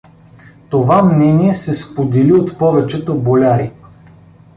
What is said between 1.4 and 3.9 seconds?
се сподели от повечето боляри.